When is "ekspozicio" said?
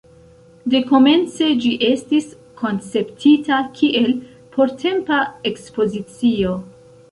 5.53-6.59